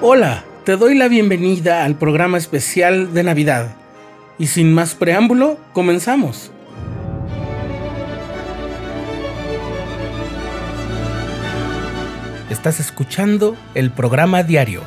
Hola, 0.00 0.44
te 0.64 0.76
doy 0.76 0.96
la 0.96 1.08
bienvenida 1.08 1.84
al 1.84 1.96
programa 1.96 2.38
especial 2.38 3.12
de 3.14 3.24
Navidad. 3.24 3.74
Y 4.38 4.46
sin 4.46 4.72
más 4.72 4.94
preámbulo, 4.94 5.58
comenzamos. 5.72 6.52
Estás 12.48 12.78
escuchando 12.78 13.56
el 13.74 13.90
programa 13.90 14.44
diario. 14.44 14.82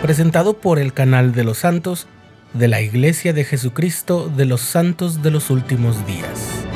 Presentado 0.00 0.54
por 0.54 0.78
el 0.78 0.92
canal 0.92 1.32
de 1.32 1.42
los 1.42 1.58
santos 1.58 2.06
de 2.54 2.68
la 2.68 2.80
Iglesia 2.80 3.32
de 3.32 3.42
Jesucristo 3.42 4.30
de 4.36 4.44
los 4.44 4.60
Santos 4.60 5.20
de 5.20 5.32
los 5.32 5.50
Últimos 5.50 6.06
Días. 6.06 6.67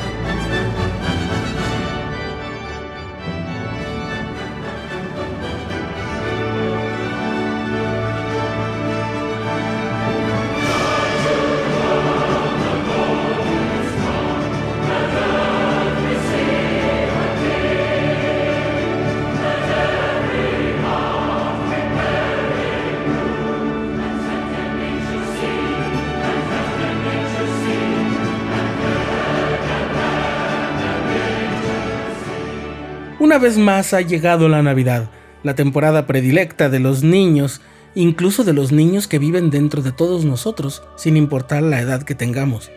Vez 33.43 33.57
más 33.57 33.93
ha 33.93 33.99
llegado 33.99 34.47
la 34.47 34.63
Navidad, 34.63 35.09
la 35.43 35.53
temporada 35.53 36.07
predilecta 36.07 36.69
de 36.69 36.79
los 36.79 37.03
niños, 37.03 37.59
incluso 37.93 38.45
de 38.45 38.53
los 38.53 38.71
niños 38.71 39.09
que 39.09 39.19
viven 39.19 39.49
dentro 39.49 39.81
de 39.81 39.91
todos 39.91 40.23
nosotros, 40.23 40.81
sin 40.95 41.17
importar 41.17 41.61
la 41.61 41.81
edad 41.81 42.03
que 42.03 42.15
tengamos. 42.15 42.71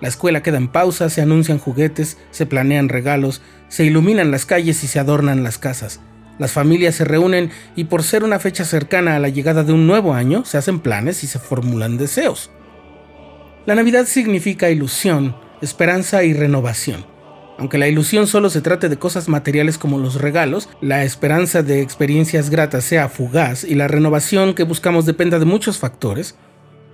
La 0.00 0.08
escuela 0.08 0.42
queda 0.42 0.56
en 0.56 0.68
pausa, 0.68 1.10
se 1.10 1.20
anuncian 1.20 1.58
juguetes, 1.58 2.16
se 2.30 2.46
planean 2.46 2.88
regalos, 2.88 3.42
se 3.68 3.84
iluminan 3.84 4.30
las 4.30 4.46
calles 4.46 4.82
y 4.82 4.86
se 4.86 4.98
adornan 4.98 5.42
las 5.42 5.58
casas. 5.58 6.00
Las 6.38 6.52
familias 6.52 6.94
se 6.94 7.04
reúnen 7.04 7.50
y 7.76 7.84
por 7.84 8.02
ser 8.02 8.24
una 8.24 8.38
fecha 8.38 8.64
cercana 8.64 9.16
a 9.16 9.18
la 9.18 9.28
llegada 9.28 9.62
de 9.62 9.74
un 9.74 9.86
nuevo 9.86 10.14
año, 10.14 10.46
se 10.46 10.56
hacen 10.56 10.80
planes 10.80 11.22
y 11.22 11.26
se 11.26 11.38
formulan 11.38 11.98
deseos. 11.98 12.50
La 13.66 13.74
Navidad 13.74 14.06
significa 14.06 14.70
ilusión, 14.70 15.36
esperanza 15.60 16.24
y 16.24 16.32
renovación. 16.32 17.09
Aunque 17.60 17.76
la 17.76 17.88
ilusión 17.88 18.26
solo 18.26 18.48
se 18.48 18.62
trate 18.62 18.88
de 18.88 18.98
cosas 18.98 19.28
materiales 19.28 19.76
como 19.76 19.98
los 19.98 20.14
regalos, 20.14 20.70
la 20.80 21.04
esperanza 21.04 21.62
de 21.62 21.82
experiencias 21.82 22.48
gratas 22.48 22.84
sea 22.84 23.10
fugaz 23.10 23.64
y 23.64 23.74
la 23.74 23.86
renovación 23.86 24.54
que 24.54 24.62
buscamos 24.62 25.04
dependa 25.04 25.38
de 25.38 25.44
muchos 25.44 25.76
factores, 25.76 26.36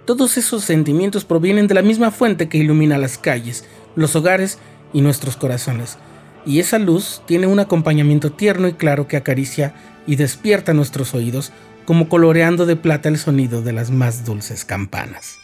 todos 0.07 0.37
esos 0.37 0.65
sentimientos 0.65 1.25
provienen 1.25 1.69
de 1.69 1.75
la 1.75 1.83
misma 1.83 2.11
fuente 2.11 2.49
que 2.49 2.59
ilumina 2.59 2.99
las 2.99 3.17
calles, 3.17 3.65
los 3.95 4.17
hogares 4.17 4.59
y 4.93 5.03
nuestros 5.03 5.37
corazones. 5.37 5.99
Y 6.45 6.59
esa 6.59 6.81
luz 6.81 7.23
tiene 7.27 7.47
un 7.47 7.61
acompañamiento 7.61 8.33
tierno 8.33 8.67
y 8.67 8.73
claro 8.73 9.07
que 9.07 9.17
acaricia 9.17 9.73
y 10.05 10.17
despierta 10.17 10.75
nuestros 10.75 11.15
oídos, 11.15 11.53
como 11.85 12.09
coloreando 12.09 12.67
de 12.67 12.75
plata 12.75 13.09
el 13.09 13.19
sonido 13.19 13.63
de 13.63 13.73
las 13.73 13.93
más 13.93 14.25
dulces 14.25 14.65
campanas. 14.65 15.39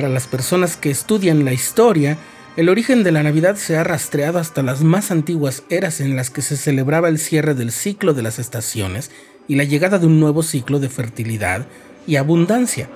Para 0.00 0.14
las 0.14 0.26
personas 0.26 0.78
que 0.78 0.88
estudian 0.90 1.44
la 1.44 1.52
historia, 1.52 2.16
el 2.56 2.70
origen 2.70 3.02
de 3.02 3.12
la 3.12 3.22
Navidad 3.22 3.56
se 3.56 3.76
ha 3.76 3.84
rastreado 3.84 4.38
hasta 4.38 4.62
las 4.62 4.82
más 4.82 5.10
antiguas 5.10 5.62
eras 5.68 6.00
en 6.00 6.16
las 6.16 6.30
que 6.30 6.40
se 6.40 6.56
celebraba 6.56 7.10
el 7.10 7.18
cierre 7.18 7.52
del 7.52 7.70
ciclo 7.70 8.14
de 8.14 8.22
las 8.22 8.38
estaciones 8.38 9.10
y 9.46 9.56
la 9.56 9.64
llegada 9.64 9.98
de 9.98 10.06
un 10.06 10.18
nuevo 10.18 10.42
ciclo 10.42 10.80
de 10.80 10.88
fertilidad 10.88 11.66
y 12.06 12.16
abundancia. 12.16 12.88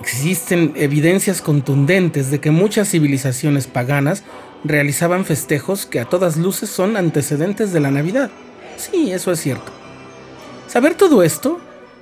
Existen 0.00 0.72
evidencias 0.74 1.40
contundentes 1.40 2.32
de 2.32 2.40
que 2.40 2.50
muchas 2.50 2.90
civilizaciones 2.90 3.68
paganas 3.68 4.24
realizaban 4.64 5.24
festejos 5.24 5.86
que 5.86 6.00
a 6.00 6.06
todas 6.06 6.36
luces 6.36 6.70
son 6.70 6.96
antecedentes 6.96 7.72
de 7.72 7.78
la 7.78 7.92
Navidad. 7.92 8.32
Sí, 8.76 9.12
eso 9.12 9.30
es 9.30 9.38
cierto. 9.38 9.70
Saber 10.66 10.96
todo 10.96 11.22
esto 11.22 11.60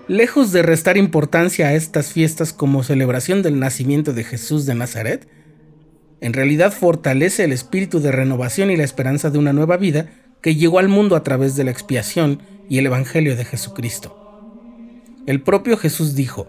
lejos 0.09 0.53
de 0.53 0.63
restar 0.63 0.97
importancia 0.97 1.69
a 1.69 1.75
estas 1.75 2.13
fiestas 2.13 2.53
como 2.53 2.83
celebración 2.83 3.43
del 3.43 3.59
nacimiento 3.59 4.13
de 4.13 4.25
Jesús 4.25 4.67
de 4.67 4.75
Nazaret, 4.75 5.29
en 6.21 6.33
realidad 6.33 6.73
fortalece 6.73 7.45
el 7.45 7.53
espíritu 7.53 8.01
de 8.01 8.13
renovación 8.13 8.71
y 8.71 8.77
la 8.77 8.85
esperanza 8.85 9.31
de 9.31 9.39
una 9.39 9.53
nueva 9.53 9.77
vida 9.77 10.07
que 10.41 10.55
llegó 10.55 10.79
al 10.79 10.89
mundo 10.89 11.17
a 11.17 11.23
través 11.23 11.57
de 11.57 11.65
la 11.65 11.71
expiación 11.71 12.41
y 12.69 12.79
el 12.79 12.87
Evangelio 12.87 13.37
de 13.37 13.45
Jesucristo. 13.45 14.23
El 15.27 15.43
propio 15.43 15.77
Jesús 15.77 16.15
dijo, 16.15 16.49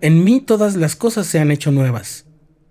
En 0.00 0.24
mí 0.24 0.40
todas 0.40 0.76
las 0.76 0.96
cosas 0.96 1.26
se 1.26 1.40
han 1.40 1.50
hecho 1.50 1.72
nuevas, 1.72 2.26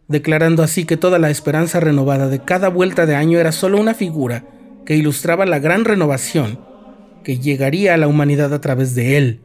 declarando 0.07 0.63
así 0.63 0.85
que 0.85 0.97
toda 0.97 1.19
la 1.19 1.29
esperanza 1.29 1.79
renovada 1.79 2.29
de 2.29 2.39
cada 2.39 2.69
vuelta 2.69 3.05
de 3.05 3.15
año 3.15 3.39
era 3.39 3.51
solo 3.51 3.79
una 3.79 3.93
figura 3.93 4.45
que 4.85 4.95
ilustraba 4.95 5.45
la 5.45 5.59
gran 5.59 5.85
renovación 5.85 6.59
que 7.23 7.39
llegaría 7.39 7.93
a 7.93 7.97
la 7.97 8.07
humanidad 8.07 8.53
a 8.53 8.61
través 8.61 8.95
de 8.95 9.17
él, 9.17 9.41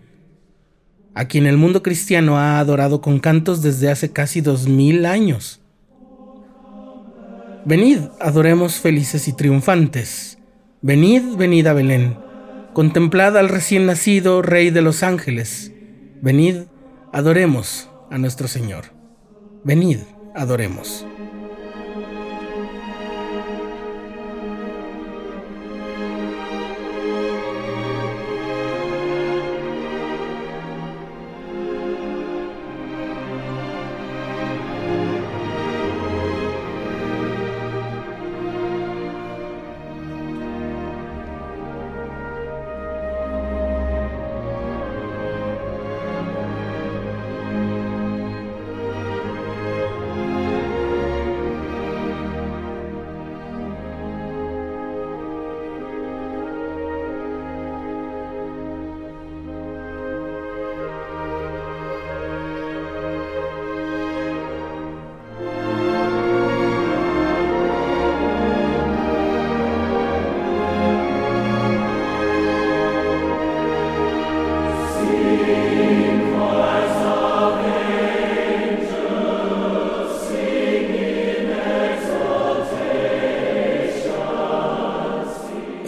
a 1.18 1.24
quien 1.24 1.46
el 1.46 1.56
mundo 1.56 1.82
cristiano 1.82 2.38
ha 2.38 2.60
adorado 2.60 3.00
con 3.00 3.18
cantos 3.18 3.60
desde 3.60 3.90
hace 3.90 4.12
casi 4.12 4.40
dos 4.40 4.68
mil 4.68 5.04
años. 5.04 5.60
Venid, 7.64 7.98
adoremos 8.20 8.76
felices 8.76 9.26
y 9.26 9.32
triunfantes. 9.32 10.38
Venid, 10.80 11.34
venid 11.36 11.66
a 11.66 11.72
Belén. 11.72 12.16
Contemplad 12.72 13.36
al 13.36 13.48
recién 13.48 13.86
nacido 13.86 14.42
Rey 14.42 14.70
de 14.70 14.80
los 14.80 15.02
ángeles. 15.02 15.72
Venid, 16.22 16.66
adoremos 17.12 17.90
a 18.12 18.18
nuestro 18.18 18.46
Señor. 18.46 18.84
Venid, 19.64 19.98
adoremos. 20.36 21.04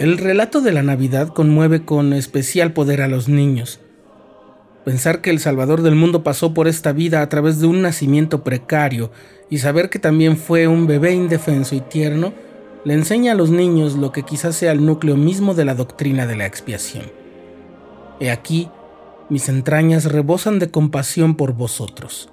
El 0.01 0.17
relato 0.17 0.61
de 0.61 0.71
la 0.71 0.81
Navidad 0.81 1.27
conmueve 1.27 1.85
con 1.85 2.13
especial 2.13 2.73
poder 2.73 3.03
a 3.03 3.07
los 3.07 3.29
niños. 3.29 3.81
Pensar 4.83 5.21
que 5.21 5.29
el 5.29 5.37
Salvador 5.37 5.83
del 5.83 5.93
mundo 5.93 6.23
pasó 6.23 6.55
por 6.55 6.67
esta 6.67 6.91
vida 6.91 7.21
a 7.21 7.29
través 7.29 7.59
de 7.59 7.67
un 7.67 7.83
nacimiento 7.83 8.43
precario 8.43 9.11
y 9.51 9.59
saber 9.59 9.91
que 9.91 9.99
también 9.99 10.37
fue 10.37 10.67
un 10.67 10.87
bebé 10.87 11.13
indefenso 11.13 11.75
y 11.75 11.81
tierno, 11.81 12.33
le 12.83 12.95
enseña 12.95 13.33
a 13.33 13.35
los 13.35 13.51
niños 13.51 13.93
lo 13.93 14.11
que 14.11 14.23
quizás 14.23 14.55
sea 14.55 14.71
el 14.71 14.83
núcleo 14.83 15.17
mismo 15.17 15.53
de 15.53 15.65
la 15.65 15.75
doctrina 15.75 16.25
de 16.25 16.35
la 16.35 16.47
expiación. 16.47 17.05
He 18.19 18.31
aquí, 18.31 18.71
mis 19.29 19.49
entrañas 19.49 20.05
rebosan 20.05 20.57
de 20.57 20.71
compasión 20.71 21.35
por 21.35 21.53
vosotros. 21.53 22.31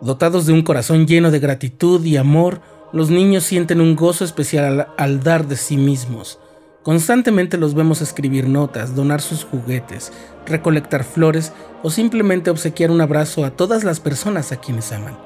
Dotados 0.00 0.46
de 0.46 0.54
un 0.54 0.62
corazón 0.62 1.06
lleno 1.06 1.30
de 1.30 1.38
gratitud 1.38 2.02
y 2.06 2.16
amor, 2.16 2.62
los 2.92 3.10
niños 3.10 3.44
sienten 3.44 3.80
un 3.80 3.94
gozo 3.94 4.24
especial 4.24 4.88
al, 4.96 5.22
dar 5.22 5.46
de 5.46 5.56
sí 5.56 5.76
mismos. 5.76 6.38
Constantemente 6.82 7.58
los 7.58 7.74
vemos 7.74 8.00
escribir 8.00 8.48
notas, 8.48 8.94
donar 8.94 9.20
sus 9.20 9.44
juguetes, 9.44 10.12
recolectar 10.46 11.04
flores 11.04 11.52
o 11.82 11.90
simplemente 11.90 12.50
obsequiar 12.50 12.90
un 12.90 13.00
abrazo 13.00 13.44
a 13.44 13.50
todas 13.50 13.84
las 13.84 14.00
personas 14.00 14.50
a 14.50 14.56
quienes 14.56 14.90
aman. 14.92 15.16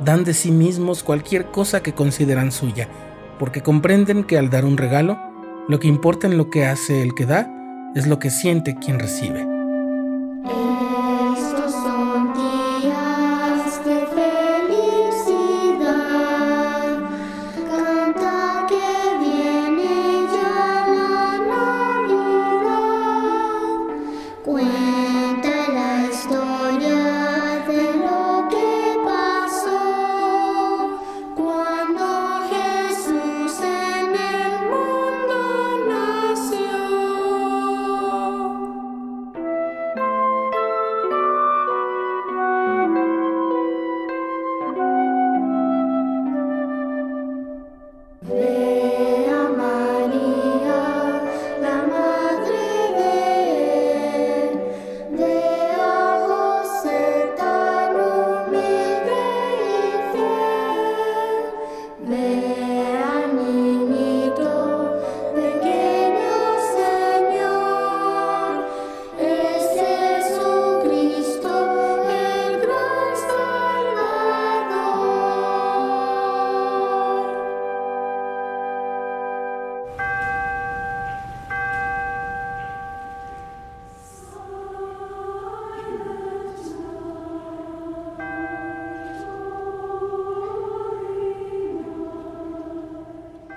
Dan 0.00 0.24
de 0.24 0.34
sí 0.34 0.50
mismos 0.50 1.02
cualquier 1.02 1.46
cosa 1.46 1.82
que 1.82 1.94
consideran 1.94 2.50
suya, 2.50 2.88
porque 3.38 3.62
comprenden 3.62 4.24
que 4.24 4.38
al 4.38 4.50
dar 4.50 4.64
un 4.64 4.76
regalo, 4.76 5.18
lo 5.68 5.78
que 5.78 5.88
importa 5.88 6.26
en 6.26 6.36
lo 6.36 6.50
que 6.50 6.66
hace 6.66 7.02
el 7.02 7.14
que 7.14 7.26
da 7.26 7.48
es 7.94 8.06
lo 8.06 8.18
que 8.18 8.30
siente 8.30 8.76
quien 8.76 8.98
recibe. 8.98 9.51
滚 24.44 24.81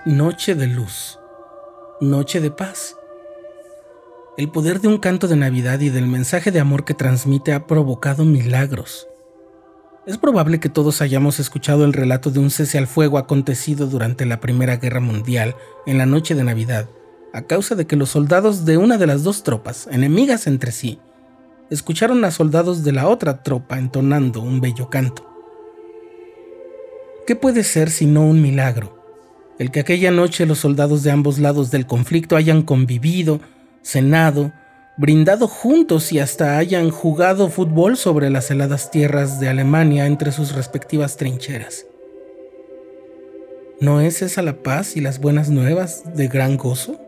Noche 0.05 0.53
de 0.53 0.67
luz, 0.67 1.17
noche 1.99 2.39
de 2.39 2.51
paz. 2.51 2.95
El 4.37 4.51
poder 4.51 4.79
de 4.79 4.87
un 4.87 4.99
canto 4.99 5.27
de 5.27 5.35
Navidad 5.35 5.79
y 5.79 5.89
del 5.89 6.05
mensaje 6.05 6.51
de 6.51 6.59
amor 6.59 6.85
que 6.85 6.93
transmite 6.93 7.53
ha 7.53 7.65
provocado 7.65 8.23
milagros. 8.23 9.07
Es 10.05 10.19
probable 10.19 10.59
que 10.59 10.69
todos 10.69 11.01
hayamos 11.01 11.39
escuchado 11.39 11.85
el 11.85 11.93
relato 11.93 12.29
de 12.29 12.37
un 12.37 12.51
cese 12.51 12.77
al 12.77 12.85
fuego 12.85 13.17
acontecido 13.17 13.87
durante 13.87 14.27
la 14.27 14.39
Primera 14.39 14.77
Guerra 14.77 14.99
Mundial 14.99 15.55
en 15.87 15.97
la 15.97 16.05
noche 16.05 16.35
de 16.35 16.43
Navidad, 16.43 16.87
a 17.33 17.41
causa 17.41 17.73
de 17.73 17.87
que 17.87 17.95
los 17.95 18.09
soldados 18.09 18.63
de 18.63 18.77
una 18.77 18.99
de 18.99 19.07
las 19.07 19.23
dos 19.23 19.41
tropas, 19.41 19.87
enemigas 19.91 20.45
entre 20.45 20.71
sí, 20.71 20.99
escucharon 21.71 22.23
a 22.25 22.29
soldados 22.29 22.83
de 22.83 22.91
la 22.91 23.07
otra 23.07 23.41
tropa 23.41 23.79
entonando 23.79 24.41
un 24.41 24.61
bello 24.61 24.87
canto. 24.91 25.27
¿Qué 27.25 27.35
puede 27.35 27.63
ser 27.63 27.89
sino 27.89 28.23
un 28.23 28.39
milagro? 28.39 28.94
El 29.59 29.71
que 29.71 29.79
aquella 29.79 30.11
noche 30.11 30.45
los 30.45 30.59
soldados 30.59 31.03
de 31.03 31.11
ambos 31.11 31.39
lados 31.39 31.71
del 31.71 31.85
conflicto 31.85 32.35
hayan 32.35 32.61
convivido, 32.61 33.39
cenado, 33.81 34.51
brindado 34.97 35.47
juntos 35.47 36.11
y 36.11 36.19
hasta 36.19 36.57
hayan 36.57 36.89
jugado 36.89 37.49
fútbol 37.49 37.97
sobre 37.97 38.29
las 38.29 38.49
heladas 38.51 38.91
tierras 38.91 39.39
de 39.39 39.49
Alemania 39.49 40.05
entre 40.05 40.31
sus 40.31 40.53
respectivas 40.53 41.17
trincheras. 41.17 41.85
¿No 43.81 43.99
es 43.99 44.21
esa 44.21 44.41
la 44.41 44.63
paz 44.63 44.95
y 44.95 45.01
las 45.01 45.19
buenas 45.19 45.49
nuevas 45.49 46.03
de 46.15 46.27
gran 46.27 46.55
gozo? 46.55 47.04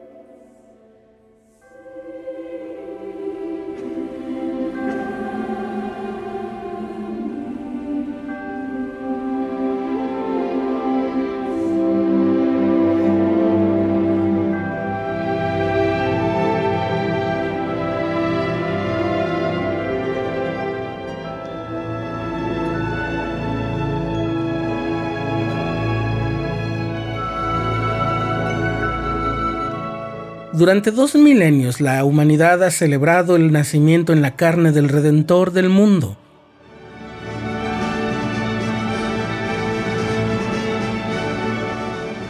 Durante 30.57 30.89
dos 30.89 31.13
milenios 31.13 31.81
la 31.81 32.03
humanidad 32.03 32.63
ha 32.63 32.71
celebrado 32.71 33.35
el 33.35 33.51
nacimiento 33.51 34.11
en 34.11 34.23
la 34.23 34.35
carne 34.35 34.71
del 34.71 34.89
Redentor 34.89 35.51
del 35.51 35.69
mundo. 35.69 36.17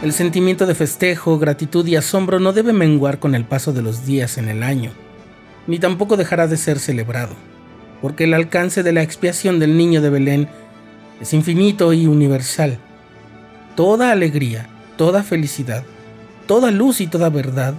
El 0.02 0.12
sentimiento 0.12 0.66
de 0.66 0.74
festejo, 0.74 1.38
gratitud 1.38 1.86
y 1.86 1.96
asombro 1.96 2.38
no 2.38 2.52
debe 2.52 2.74
menguar 2.74 3.18
con 3.18 3.34
el 3.34 3.46
paso 3.46 3.72
de 3.72 3.80
los 3.80 4.04
días 4.04 4.36
en 4.36 4.50
el 4.50 4.62
año, 4.62 4.90
ni 5.66 5.78
tampoco 5.78 6.18
dejará 6.18 6.46
de 6.46 6.58
ser 6.58 6.80
celebrado, 6.80 7.34
porque 8.02 8.24
el 8.24 8.34
alcance 8.34 8.82
de 8.82 8.92
la 8.92 9.00
expiación 9.00 9.58
del 9.58 9.78
niño 9.78 10.02
de 10.02 10.10
Belén 10.10 10.48
es 11.18 11.32
infinito 11.32 11.94
y 11.94 12.06
universal. 12.06 12.76
Toda 13.74 14.12
alegría, 14.12 14.68
toda 14.98 15.22
felicidad, 15.22 15.82
toda 16.46 16.70
luz 16.70 17.00
y 17.00 17.06
toda 17.06 17.30
verdad 17.30 17.72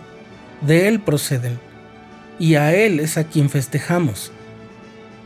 de 0.62 0.88
Él 0.88 1.00
proceden, 1.00 1.60
y 2.40 2.56
a 2.56 2.74
Él 2.74 3.00
es 3.00 3.18
a 3.18 3.26
quien 3.26 3.50
festejamos. 3.50 4.32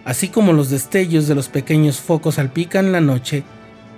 Así 0.05 0.27
como 0.27 0.53
los 0.53 0.69
destellos 0.69 1.27
de 1.27 1.35
los 1.35 1.49
pequeños 1.49 1.99
focos 1.99 2.35
salpican 2.35 2.91
la 2.91 3.01
noche, 3.01 3.43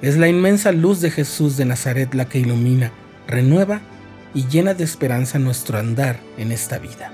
es 0.01 0.17
la 0.17 0.27
inmensa 0.27 0.71
luz 0.71 1.01
de 1.01 1.09
Jesús 1.09 1.57
de 1.57 1.65
Nazaret 1.65 2.13
la 2.13 2.25
que 2.25 2.39
ilumina, 2.39 2.91
renueva 3.27 3.81
y 4.33 4.45
llena 4.47 4.73
de 4.73 4.83
esperanza 4.83 5.39
nuestro 5.39 5.79
andar 5.79 6.19
en 6.37 6.51
esta 6.51 6.77
vida. 6.77 7.11